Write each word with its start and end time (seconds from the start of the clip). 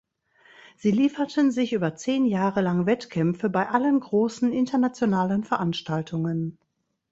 Sie 0.77 0.89
lieferten 0.89 1.51
sich 1.51 1.73
über 1.73 1.93
zehn 1.93 2.25
Jahre 2.25 2.61
lang 2.61 2.87
Wettkämpfe 2.87 3.51
bei 3.51 3.69
allen 3.69 3.99
großen 3.99 4.51
internationalen 4.51 5.43
Veranstaltungen. 5.43 6.57